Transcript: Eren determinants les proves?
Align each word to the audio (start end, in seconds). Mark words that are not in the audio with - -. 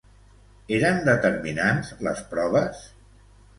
Eren 0.77 0.97
determinants 1.09 1.93
les 2.09 2.25
proves? 2.35 2.83